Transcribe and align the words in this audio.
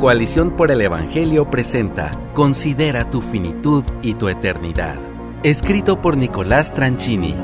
Coalición 0.00 0.54
por 0.54 0.70
el 0.70 0.82
Evangelio 0.82 1.50
presenta 1.50 2.12
Considera 2.34 3.08
tu 3.08 3.22
finitud 3.22 3.82
y 4.02 4.12
tu 4.12 4.28
eternidad. 4.28 5.00
Escrito 5.42 6.02
por 6.02 6.18
Nicolás 6.18 6.74
Tranchini. 6.74 7.34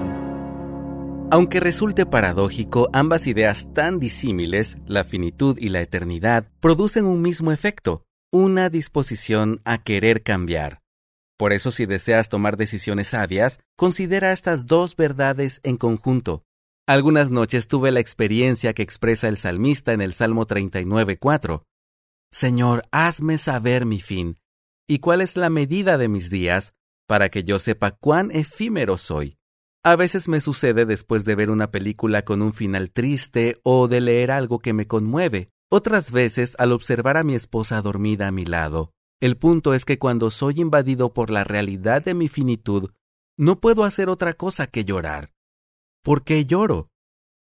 Aunque 1.30 1.60
resulte 1.60 2.04
paradójico, 2.04 2.91
ambas 2.92 3.26
ideas 3.26 3.73
tan 3.73 3.99
disímiles, 3.99 4.76
la 4.86 5.02
finitud 5.02 5.57
y 5.58 5.70
la 5.70 5.80
eternidad, 5.80 6.46
producen 6.60 7.07
un 7.07 7.23
mismo 7.23 7.52
efecto, 7.52 8.05
una 8.30 8.69
disposición 8.69 9.62
a 9.64 9.79
querer 9.79 10.23
cambiar. 10.23 10.82
Por 11.39 11.55
eso 11.55 11.71
si 11.71 11.87
deseas 11.87 12.29
tomar 12.29 12.59
decisiones 12.59 13.09
sabias, 13.09 13.61
considera 13.79 14.30
estas 14.30 14.66
dos 14.66 14.95
verdades 14.95 15.61
en 15.62 15.79
conjunto. 15.79 16.45
Algunas 16.87 17.30
noches 17.30 17.66
tuve 17.66 17.93
la 17.93 18.00
experiencia 18.00 18.75
que 18.75 18.82
expresa 18.82 19.29
el 19.29 19.39
salmista 19.39 19.95
en 19.95 20.03
el 20.03 20.12
Salmo 20.12 20.46
39.4. 20.46 21.62
Señor, 22.33 22.83
hazme 22.93 23.37
saber 23.37 23.85
mi 23.85 24.01
fin, 24.01 24.38
y 24.88 25.01
cuál 25.01 25.20
es 25.20 25.37
la 25.37 25.51
medida 25.51 25.98
de 25.98 26.09
mis 26.09 26.30
días, 26.30 26.73
para 27.06 27.29
que 27.29 27.45
yo 27.45 27.59
sepa 27.59 27.91
cuán 27.91 28.30
efímero 28.30 28.97
soy. 28.97 29.37
A 29.84 29.97
veces 29.97 30.29
me 30.29 30.41
sucede 30.41 30.87
después 30.87 31.27
de 31.27 31.34
ver 31.34 31.51
una 31.51 31.70
película 31.70 32.25
con 32.25 32.41
un 32.41 32.55
final 32.55 32.91
triste 32.91 33.61
o 33.65 33.87
de 33.87 34.01
leer 34.01 34.30
algo 34.30 34.61
que 34.61 34.73
me 34.73 34.87
conmueve, 34.87 35.51
otras 35.70 36.11
veces 36.11 36.56
al 36.59 36.73
observar 36.73 37.19
a 37.19 37.25
mi 37.25 37.34
esposa 37.34 37.83
dormida 37.83 38.29
a 38.29 38.33
mi 38.33 38.47
lado. 38.47 38.92
El 39.20 39.37
punto 39.37 39.75
es 39.75 39.84
que 39.84 39.98
cuando 39.98 40.30
soy 40.30 40.55
invadido 40.56 41.12
por 41.12 41.30
la 41.30 41.45
realidad 41.45 42.03
de 42.03 42.14
mi 42.14 42.28
finitud, 42.28 42.92
no 43.37 43.61
puedo 43.61 43.84
hacer 43.84 44.09
otra 44.09 44.33
cosa 44.33 44.67
que 44.67 44.84
llorar. 44.84 45.33
¿Por 46.03 46.25
qué 46.25 46.47
lloro? 46.47 46.89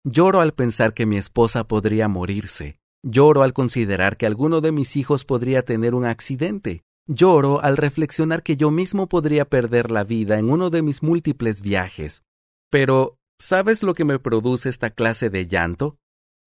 Lloro 0.03 0.41
al 0.41 0.53
pensar 0.53 0.95
que 0.95 1.05
mi 1.05 1.17
esposa 1.17 1.67
podría 1.67 2.07
morirse. 2.07 2.80
Lloro 3.03 3.41
al 3.41 3.53
considerar 3.53 4.15
que 4.15 4.27
alguno 4.27 4.61
de 4.61 4.71
mis 4.71 4.95
hijos 4.95 5.25
podría 5.25 5.63
tener 5.63 5.95
un 5.95 6.05
accidente. 6.05 6.83
Lloro 7.07 7.59
al 7.63 7.77
reflexionar 7.77 8.43
que 8.43 8.57
yo 8.57 8.69
mismo 8.69 9.07
podría 9.07 9.45
perder 9.45 9.89
la 9.89 10.03
vida 10.03 10.37
en 10.37 10.51
uno 10.51 10.69
de 10.69 10.83
mis 10.83 11.01
múltiples 11.01 11.61
viajes. 11.61 12.21
Pero, 12.69 13.17
¿sabes 13.39 13.81
lo 13.81 13.95
que 13.95 14.05
me 14.05 14.19
produce 14.19 14.69
esta 14.69 14.91
clase 14.91 15.31
de 15.31 15.47
llanto? 15.47 15.97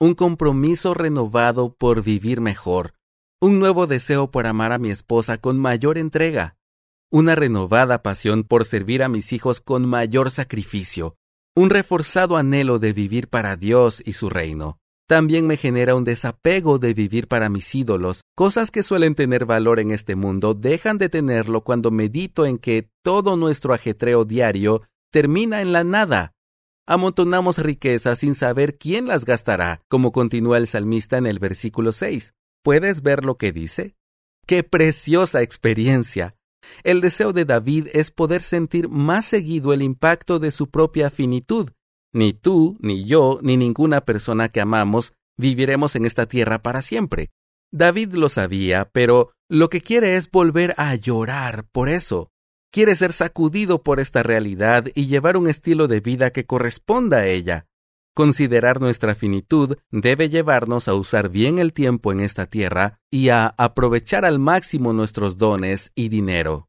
Un 0.00 0.14
compromiso 0.14 0.94
renovado 0.94 1.74
por 1.74 2.02
vivir 2.02 2.40
mejor, 2.40 2.94
un 3.40 3.58
nuevo 3.58 3.88
deseo 3.88 4.30
por 4.30 4.46
amar 4.46 4.70
a 4.72 4.78
mi 4.78 4.90
esposa 4.90 5.38
con 5.38 5.58
mayor 5.58 5.98
entrega, 5.98 6.56
una 7.10 7.34
renovada 7.34 8.02
pasión 8.02 8.44
por 8.44 8.64
servir 8.64 9.02
a 9.02 9.08
mis 9.08 9.32
hijos 9.32 9.60
con 9.60 9.86
mayor 9.86 10.30
sacrificio, 10.30 11.16
un 11.56 11.70
reforzado 11.70 12.36
anhelo 12.36 12.78
de 12.78 12.92
vivir 12.92 13.28
para 13.28 13.56
Dios 13.56 14.02
y 14.04 14.12
su 14.12 14.30
reino 14.30 14.78
también 15.06 15.46
me 15.46 15.56
genera 15.56 15.94
un 15.94 16.04
desapego 16.04 16.78
de 16.78 16.94
vivir 16.94 17.28
para 17.28 17.48
mis 17.48 17.74
ídolos. 17.74 18.22
Cosas 18.34 18.70
que 18.70 18.82
suelen 18.82 19.14
tener 19.14 19.44
valor 19.44 19.80
en 19.80 19.90
este 19.90 20.16
mundo 20.16 20.54
dejan 20.54 20.98
de 20.98 21.08
tenerlo 21.08 21.62
cuando 21.62 21.90
medito 21.90 22.46
en 22.46 22.58
que 22.58 22.88
todo 23.02 23.36
nuestro 23.36 23.74
ajetreo 23.74 24.24
diario 24.24 24.82
termina 25.12 25.60
en 25.60 25.72
la 25.72 25.84
nada. 25.84 26.32
Amontonamos 26.86 27.58
riquezas 27.58 28.18
sin 28.18 28.34
saber 28.34 28.76
quién 28.76 29.06
las 29.06 29.24
gastará, 29.24 29.82
como 29.88 30.12
continúa 30.12 30.58
el 30.58 30.66
salmista 30.66 31.16
en 31.16 31.26
el 31.26 31.38
versículo 31.38 31.92
6. 31.92 32.34
¿Puedes 32.62 33.02
ver 33.02 33.24
lo 33.24 33.36
que 33.36 33.52
dice? 33.52 33.96
¡Qué 34.46 34.62
preciosa 34.62 35.42
experiencia! 35.42 36.34
El 36.82 37.00
deseo 37.00 37.32
de 37.32 37.44
David 37.44 37.88
es 37.92 38.10
poder 38.10 38.42
sentir 38.42 38.88
más 38.88 39.26
seguido 39.26 39.72
el 39.72 39.82
impacto 39.82 40.38
de 40.38 40.50
su 40.50 40.70
propia 40.70 41.10
finitud, 41.10 41.70
ni 42.14 42.32
tú, 42.32 42.78
ni 42.80 43.04
yo, 43.04 43.38
ni 43.42 43.58
ninguna 43.58 44.00
persona 44.00 44.48
que 44.48 44.62
amamos 44.62 45.12
viviremos 45.36 45.96
en 45.96 46.06
esta 46.06 46.26
tierra 46.26 46.62
para 46.62 46.80
siempre. 46.80 47.30
David 47.72 48.14
lo 48.14 48.28
sabía, 48.28 48.88
pero 48.92 49.32
lo 49.50 49.68
que 49.68 49.80
quiere 49.80 50.14
es 50.14 50.30
volver 50.30 50.74
a 50.78 50.94
llorar 50.94 51.66
por 51.72 51.88
eso. 51.88 52.30
Quiere 52.72 52.96
ser 52.96 53.12
sacudido 53.12 53.82
por 53.82 54.00
esta 54.00 54.22
realidad 54.22 54.86
y 54.94 55.06
llevar 55.06 55.36
un 55.36 55.48
estilo 55.48 55.88
de 55.88 56.00
vida 56.00 56.30
que 56.30 56.46
corresponda 56.46 57.18
a 57.18 57.26
ella. 57.26 57.66
Considerar 58.14 58.80
nuestra 58.80 59.16
finitud 59.16 59.76
debe 59.90 60.28
llevarnos 60.28 60.86
a 60.86 60.94
usar 60.94 61.30
bien 61.30 61.58
el 61.58 61.72
tiempo 61.72 62.12
en 62.12 62.20
esta 62.20 62.46
tierra 62.46 63.00
y 63.10 63.30
a 63.30 63.54
aprovechar 63.58 64.24
al 64.24 64.38
máximo 64.38 64.92
nuestros 64.92 65.36
dones 65.36 65.90
y 65.96 66.10
dinero. 66.10 66.68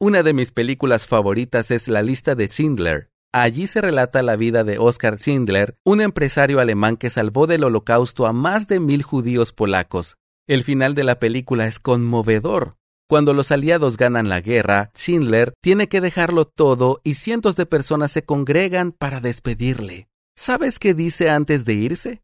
Una 0.00 0.24
de 0.24 0.32
mis 0.32 0.50
películas 0.50 1.06
favoritas 1.06 1.70
es 1.70 1.86
La 1.86 2.02
lista 2.02 2.34
de 2.34 2.48
Schindler. 2.48 3.11
Allí 3.34 3.66
se 3.66 3.80
relata 3.80 4.22
la 4.22 4.36
vida 4.36 4.62
de 4.62 4.78
Oskar 4.78 5.16
Schindler, 5.16 5.78
un 5.86 6.02
empresario 6.02 6.60
alemán 6.60 6.98
que 6.98 7.08
salvó 7.08 7.46
del 7.46 7.64
holocausto 7.64 8.26
a 8.26 8.34
más 8.34 8.68
de 8.68 8.78
mil 8.78 9.02
judíos 9.02 9.54
polacos. 9.54 10.16
El 10.46 10.64
final 10.64 10.94
de 10.94 11.04
la 11.04 11.18
película 11.18 11.66
es 11.66 11.80
conmovedor. 11.80 12.76
Cuando 13.08 13.32
los 13.32 13.50
aliados 13.50 13.96
ganan 13.96 14.28
la 14.28 14.42
guerra, 14.42 14.90
Schindler 14.94 15.54
tiene 15.62 15.88
que 15.88 16.02
dejarlo 16.02 16.44
todo 16.44 17.00
y 17.04 17.14
cientos 17.14 17.56
de 17.56 17.64
personas 17.64 18.12
se 18.12 18.22
congregan 18.22 18.92
para 18.92 19.20
despedirle. 19.20 20.08
¿Sabes 20.36 20.78
qué 20.78 20.92
dice 20.92 21.30
antes 21.30 21.64
de 21.64 21.72
irse? 21.72 22.22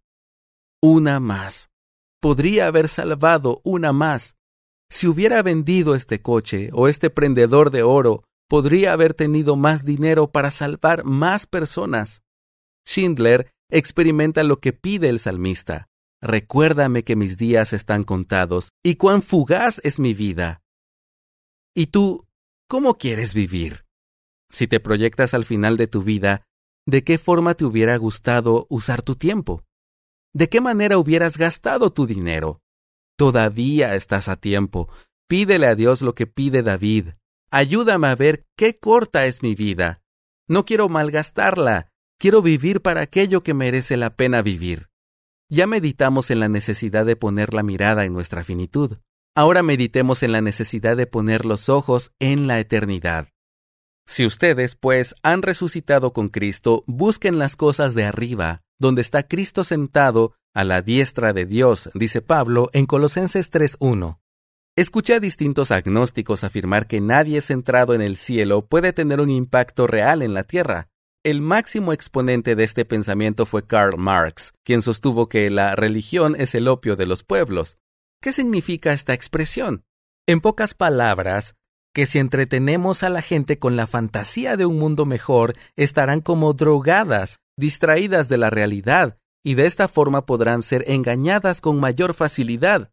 Una 0.82 1.20
más. 1.20 1.70
Podría 2.20 2.66
haber 2.66 2.86
salvado 2.88 3.62
una 3.64 3.94
más. 3.94 4.36
Si 4.90 5.06
hubiera 5.06 5.42
vendido 5.42 5.94
este 5.94 6.20
coche 6.20 6.68
o 6.74 6.86
este 6.86 7.08
prendedor 7.08 7.70
de 7.70 7.82
oro 7.82 8.24
podría 8.48 8.92
haber 8.92 9.14
tenido 9.14 9.56
más 9.56 9.84
dinero 9.84 10.30
para 10.32 10.50
salvar 10.50 11.04
más 11.04 11.46
personas. 11.46 12.22
Schindler 12.86 13.52
experimenta 13.70 14.42
lo 14.42 14.60
que 14.60 14.72
pide 14.72 15.08
el 15.08 15.18
salmista. 15.18 15.88
Recuérdame 16.20 17.04
que 17.04 17.14
mis 17.14 17.38
días 17.38 17.72
están 17.72 18.02
contados 18.02 18.70
y 18.82 18.96
cuán 18.96 19.22
fugaz 19.22 19.80
es 19.84 20.00
mi 20.00 20.14
vida. 20.14 20.62
¿Y 21.76 21.88
tú, 21.88 22.26
cómo 22.68 22.98
quieres 22.98 23.34
vivir? 23.34 23.84
Si 24.50 24.66
te 24.66 24.80
proyectas 24.80 25.34
al 25.34 25.44
final 25.44 25.76
de 25.76 25.86
tu 25.86 26.02
vida, 26.02 26.42
¿de 26.86 27.04
qué 27.04 27.18
forma 27.18 27.54
te 27.54 27.64
hubiera 27.64 27.96
gustado 27.98 28.66
usar 28.70 29.02
tu 29.02 29.14
tiempo? 29.14 29.62
¿De 30.34 30.48
qué 30.48 30.60
manera 30.60 30.98
hubieras 30.98 31.38
gastado 31.38 31.92
tu 31.92 32.06
dinero? 32.06 32.60
Todavía 33.16 33.94
estás 33.94 34.28
a 34.28 34.36
tiempo. 34.36 34.88
Pídele 35.28 35.66
a 35.66 35.74
Dios 35.74 36.02
lo 36.02 36.14
que 36.14 36.26
pide 36.26 36.62
David. 36.62 37.10
Ayúdame 37.50 38.08
a 38.08 38.14
ver 38.14 38.46
qué 38.56 38.78
corta 38.78 39.24
es 39.26 39.42
mi 39.42 39.54
vida. 39.54 40.02
No 40.48 40.64
quiero 40.64 40.88
malgastarla, 40.88 41.90
quiero 42.18 42.42
vivir 42.42 42.82
para 42.82 43.00
aquello 43.00 43.42
que 43.42 43.54
merece 43.54 43.96
la 43.96 44.16
pena 44.16 44.42
vivir. 44.42 44.88
Ya 45.50 45.66
meditamos 45.66 46.30
en 46.30 46.40
la 46.40 46.48
necesidad 46.48 47.06
de 47.06 47.16
poner 47.16 47.54
la 47.54 47.62
mirada 47.62 48.04
en 48.04 48.12
nuestra 48.12 48.44
finitud. 48.44 48.98
Ahora 49.34 49.62
meditemos 49.62 50.22
en 50.22 50.32
la 50.32 50.42
necesidad 50.42 50.96
de 50.96 51.06
poner 51.06 51.46
los 51.46 51.70
ojos 51.70 52.12
en 52.18 52.46
la 52.46 52.58
eternidad. 52.60 53.28
Si 54.06 54.26
ustedes, 54.26 54.74
pues, 54.74 55.14
han 55.22 55.42
resucitado 55.42 56.12
con 56.12 56.28
Cristo, 56.28 56.84
busquen 56.86 57.38
las 57.38 57.56
cosas 57.56 57.94
de 57.94 58.04
arriba, 58.04 58.62
donde 58.78 59.00
está 59.00 59.22
Cristo 59.22 59.64
sentado 59.64 60.34
a 60.54 60.64
la 60.64 60.82
diestra 60.82 61.32
de 61.32 61.46
Dios, 61.46 61.90
dice 61.94 62.20
Pablo 62.20 62.68
en 62.72 62.86
Colosenses 62.86 63.50
3.1. 63.50 64.18
Escuché 64.78 65.14
a 65.14 65.18
distintos 65.18 65.72
agnósticos 65.72 66.44
afirmar 66.44 66.86
que 66.86 67.00
nadie 67.00 67.40
centrado 67.40 67.94
en 67.94 68.00
el 68.00 68.14
cielo 68.14 68.64
puede 68.64 68.92
tener 68.92 69.20
un 69.20 69.28
impacto 69.28 69.88
real 69.88 70.22
en 70.22 70.34
la 70.34 70.44
Tierra. 70.44 70.86
El 71.24 71.42
máximo 71.42 71.92
exponente 71.92 72.54
de 72.54 72.62
este 72.62 72.84
pensamiento 72.84 73.44
fue 73.44 73.66
Karl 73.66 73.98
Marx, 73.98 74.52
quien 74.64 74.80
sostuvo 74.82 75.28
que 75.28 75.50
la 75.50 75.74
religión 75.74 76.36
es 76.38 76.54
el 76.54 76.68
opio 76.68 76.94
de 76.94 77.06
los 77.06 77.24
pueblos. 77.24 77.76
¿Qué 78.22 78.32
significa 78.32 78.92
esta 78.92 79.14
expresión? 79.14 79.82
En 80.28 80.40
pocas 80.40 80.74
palabras, 80.74 81.56
que 81.92 82.06
si 82.06 82.20
entretenemos 82.20 83.02
a 83.02 83.08
la 83.08 83.20
gente 83.20 83.58
con 83.58 83.74
la 83.74 83.88
fantasía 83.88 84.56
de 84.56 84.64
un 84.64 84.78
mundo 84.78 85.06
mejor, 85.06 85.56
estarán 85.74 86.20
como 86.20 86.52
drogadas, 86.52 87.40
distraídas 87.56 88.28
de 88.28 88.38
la 88.38 88.48
realidad, 88.48 89.18
y 89.44 89.54
de 89.54 89.66
esta 89.66 89.88
forma 89.88 90.24
podrán 90.24 90.62
ser 90.62 90.84
engañadas 90.86 91.60
con 91.60 91.80
mayor 91.80 92.14
facilidad 92.14 92.92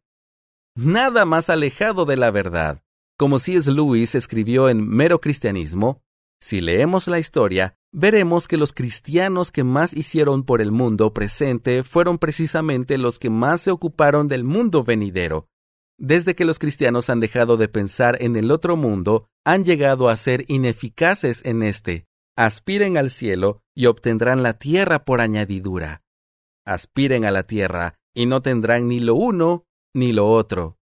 nada 0.75 1.25
más 1.25 1.49
alejado 1.49 2.05
de 2.05 2.17
la 2.17 2.31
verdad. 2.31 2.81
Como 3.17 3.39
C.S. 3.39 3.71
Lewis 3.71 4.13
escribió 4.13 4.69
en 4.69 4.87
Mero 4.87 5.21
Cristianismo, 5.21 6.01
si 6.41 6.61
leemos 6.61 7.07
la 7.07 7.17
historia, 7.17 7.75
veremos 7.91 8.47
que 8.47 8.57
los 8.57 8.73
cristianos 8.73 9.51
que 9.51 9.63
más 9.63 9.93
hicieron 9.93 10.43
por 10.43 10.61
el 10.61 10.71
mundo 10.71 11.13
presente 11.13 11.83
fueron 11.83 12.19
precisamente 12.19 12.97
los 12.97 13.19
que 13.19 13.29
más 13.29 13.61
se 13.61 13.71
ocuparon 13.71 14.27
del 14.27 14.43
mundo 14.43 14.83
venidero. 14.83 15.47
Desde 15.97 16.35
que 16.35 16.43
los 16.43 16.59
cristianos 16.59 17.09
han 17.09 17.21
dejado 17.21 17.55
de 17.55 17.69
pensar 17.69 18.17
en 18.21 18.35
el 18.35 18.51
otro 18.51 18.75
mundo, 18.75 19.27
han 19.45 19.63
llegado 19.63 20.09
a 20.09 20.17
ser 20.17 20.43
ineficaces 20.49 21.43
en 21.45 21.63
este. 21.63 22.05
Aspiren 22.37 22.97
al 22.97 23.11
cielo 23.11 23.61
y 23.73 23.85
obtendrán 23.85 24.43
la 24.43 24.57
tierra 24.57 25.05
por 25.05 25.21
añadidura. 25.21 26.03
Aspiren 26.65 27.23
a 27.23 27.31
la 27.31 27.43
tierra 27.43 27.95
y 28.13 28.25
no 28.25 28.41
tendrán 28.41 28.89
ni 28.89 28.99
lo 28.99 29.15
uno 29.15 29.65
ni 29.95 30.11
lo 30.11 30.29
otro. 30.29 30.77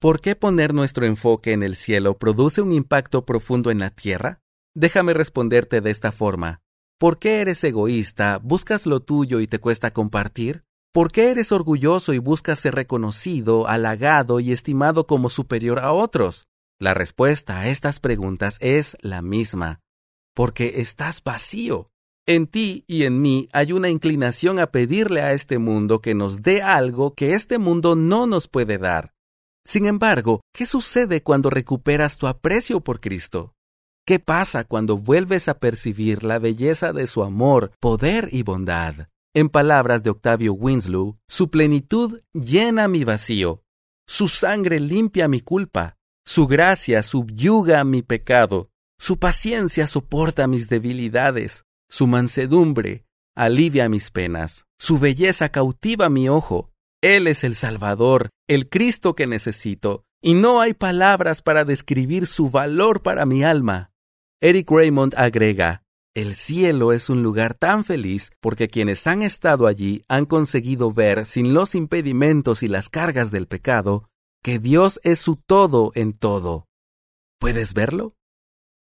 ¿Por 0.00 0.20
qué 0.20 0.36
poner 0.36 0.72
nuestro 0.72 1.04
enfoque 1.04 1.52
en 1.52 1.64
el 1.64 1.74
cielo 1.74 2.18
produce 2.18 2.62
un 2.62 2.70
impacto 2.70 3.26
profundo 3.26 3.72
en 3.72 3.80
la 3.80 3.90
tierra? 3.90 4.40
Déjame 4.74 5.12
responderte 5.12 5.80
de 5.80 5.90
esta 5.90 6.12
forma. 6.12 6.62
¿Por 6.98 7.18
qué 7.18 7.40
eres 7.40 7.62
egoísta, 7.64 8.38
buscas 8.40 8.86
lo 8.86 9.00
tuyo 9.00 9.40
y 9.40 9.48
te 9.48 9.58
cuesta 9.58 9.92
compartir? 9.92 10.62
¿Por 10.92 11.10
qué 11.10 11.30
eres 11.30 11.50
orgulloso 11.50 12.14
y 12.14 12.18
buscas 12.18 12.60
ser 12.60 12.76
reconocido, 12.76 13.66
halagado 13.66 14.38
y 14.38 14.52
estimado 14.52 15.08
como 15.08 15.28
superior 15.28 15.80
a 15.80 15.92
otros? 15.92 16.46
La 16.78 16.94
respuesta 16.94 17.58
a 17.58 17.68
estas 17.68 17.98
preguntas 17.98 18.56
es 18.60 18.96
la 19.00 19.20
misma, 19.20 19.80
porque 20.32 20.74
estás 20.76 21.24
vacío. 21.24 21.90
En 22.28 22.46
ti 22.46 22.84
y 22.86 23.04
en 23.04 23.22
mí 23.22 23.48
hay 23.54 23.72
una 23.72 23.88
inclinación 23.88 24.58
a 24.58 24.66
pedirle 24.66 25.22
a 25.22 25.32
este 25.32 25.58
mundo 25.58 26.02
que 26.02 26.14
nos 26.14 26.42
dé 26.42 26.60
algo 26.60 27.14
que 27.14 27.32
este 27.32 27.56
mundo 27.56 27.96
no 27.96 28.26
nos 28.26 28.48
puede 28.48 28.76
dar. 28.76 29.14
Sin 29.64 29.86
embargo, 29.86 30.42
¿qué 30.52 30.66
sucede 30.66 31.22
cuando 31.22 31.48
recuperas 31.48 32.18
tu 32.18 32.26
aprecio 32.26 32.80
por 32.80 33.00
Cristo? 33.00 33.54
¿Qué 34.06 34.18
pasa 34.18 34.64
cuando 34.64 34.98
vuelves 34.98 35.48
a 35.48 35.58
percibir 35.58 36.22
la 36.22 36.38
belleza 36.38 36.92
de 36.92 37.06
su 37.06 37.22
amor, 37.22 37.72
poder 37.80 38.28
y 38.30 38.42
bondad? 38.42 39.08
En 39.34 39.48
palabras 39.48 40.02
de 40.02 40.10
Octavio 40.10 40.52
Winslow, 40.52 41.16
su 41.30 41.48
plenitud 41.48 42.20
llena 42.34 42.88
mi 42.88 43.04
vacío, 43.04 43.62
su 44.06 44.28
sangre 44.28 44.80
limpia 44.80 45.28
mi 45.28 45.40
culpa, 45.40 45.96
su 46.26 46.46
gracia 46.46 47.02
subyuga 47.02 47.84
mi 47.84 48.02
pecado, 48.02 48.68
su 49.00 49.18
paciencia 49.18 49.86
soporta 49.86 50.46
mis 50.46 50.68
debilidades, 50.68 51.64
su 51.88 52.06
mansedumbre 52.06 53.04
alivia 53.38 53.88
mis 53.88 54.10
penas, 54.10 54.66
su 54.78 54.98
belleza 54.98 55.50
cautiva 55.50 56.08
mi 56.08 56.28
ojo. 56.28 56.72
Él 57.00 57.28
es 57.28 57.44
el 57.44 57.54
Salvador, 57.54 58.30
el 58.48 58.68
Cristo 58.68 59.14
que 59.14 59.28
necesito, 59.28 60.02
y 60.20 60.34
no 60.34 60.60
hay 60.60 60.74
palabras 60.74 61.40
para 61.40 61.64
describir 61.64 62.26
su 62.26 62.50
valor 62.50 63.00
para 63.02 63.26
mi 63.26 63.44
alma. 63.44 63.92
Eric 64.40 64.68
Raymond 64.68 65.14
agrega, 65.16 65.84
el 66.16 66.34
cielo 66.34 66.92
es 66.92 67.08
un 67.10 67.22
lugar 67.22 67.54
tan 67.54 67.84
feliz 67.84 68.32
porque 68.40 68.66
quienes 68.66 69.06
han 69.06 69.22
estado 69.22 69.68
allí 69.68 70.02
han 70.08 70.26
conseguido 70.26 70.90
ver, 70.92 71.24
sin 71.24 71.54
los 71.54 71.76
impedimentos 71.76 72.64
y 72.64 72.68
las 72.68 72.88
cargas 72.88 73.30
del 73.30 73.46
pecado, 73.46 74.08
que 74.42 74.58
Dios 74.58 74.98
es 75.04 75.20
su 75.20 75.36
todo 75.36 75.92
en 75.94 76.12
todo. 76.12 76.66
¿Puedes 77.38 77.72
verlo? 77.72 78.16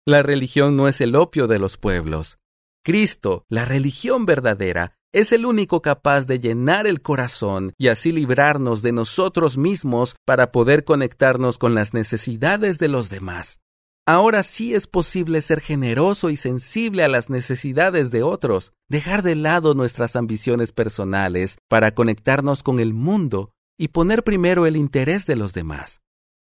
La 0.05 0.21
religión 0.21 0.75
no 0.75 0.87
es 0.87 1.01
el 1.01 1.15
opio 1.15 1.47
de 1.47 1.57
los 1.57 1.77
pueblos. 1.77 2.37
Cristo, 2.83 3.45
la 3.47 3.63
religión 3.63 4.25
verdadera, 4.25 4.97
es 5.13 5.31
el 5.31 5.45
único 5.45 5.81
capaz 5.81 6.25
de 6.25 6.39
llenar 6.39 6.85
el 6.85 7.01
corazón 7.01 7.73
y 7.77 7.87
así 7.87 8.11
librarnos 8.11 8.81
de 8.81 8.91
nosotros 8.91 9.57
mismos 9.57 10.15
para 10.25 10.51
poder 10.51 10.83
conectarnos 10.83 11.57
con 11.57 11.75
las 11.75 11.93
necesidades 11.93 12.79
de 12.79 12.89
los 12.89 13.09
demás. 13.09 13.59
Ahora 14.05 14.43
sí 14.43 14.73
es 14.73 14.85
posible 14.85 15.41
ser 15.41 15.61
generoso 15.61 16.29
y 16.29 16.35
sensible 16.35 17.05
a 17.05 17.07
las 17.07 17.29
necesidades 17.29 18.11
de 18.11 18.21
otros, 18.21 18.73
dejar 18.89 19.23
de 19.23 19.35
lado 19.35 19.75
nuestras 19.75 20.17
ambiciones 20.17 20.73
personales 20.73 21.57
para 21.69 21.93
conectarnos 21.93 22.63
con 22.63 22.81
el 22.81 22.93
mundo 22.93 23.51
y 23.77 23.89
poner 23.89 24.23
primero 24.23 24.65
el 24.65 24.75
interés 24.75 25.25
de 25.25 25.37
los 25.37 25.53
demás. 25.53 26.01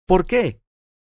¿Por 0.07 0.25
qué? 0.25 0.63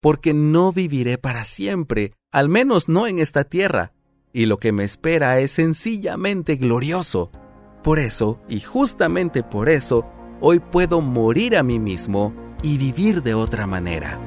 Porque 0.01 0.35
no 0.35 0.73
viviré 0.73 1.17
para 1.17 1.45
siempre, 1.45 2.15
al 2.33 2.49
menos 2.49 2.89
no 2.89 3.07
en 3.07 3.21
esta 3.21 3.45
tierra, 3.45 3.93
y 4.37 4.45
lo 4.45 4.59
que 4.59 4.71
me 4.71 4.85
espera 4.85 5.41
es 5.41 5.53
sencillamente 5.53 6.57
glorioso. 6.57 7.31
Por 7.83 7.99
eso, 7.99 8.39
y 8.51 8.61
justamente 8.61 9.43
por 9.43 9.71
eso, 9.71 10.05
hoy 10.43 10.61
puedo 10.61 11.01
morir 11.01 11.57
a 11.57 11.63
mí 11.63 11.79
mismo 11.79 12.35
y 12.63 12.77
vivir 12.77 13.23
de 13.23 13.33
otra 13.33 13.67
manera. 13.67 14.21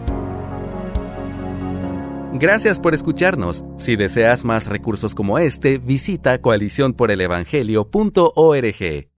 Gracias 2.33 2.79
por 2.79 2.95
escucharnos. 2.95 3.63
Si 3.77 3.95
deseas 3.95 4.44
más 4.44 4.65
recursos 4.65 5.13
como 5.13 5.38
este, 5.38 5.77
visita 5.77 6.41
coaliciónporelevangelio.org. 6.41 9.07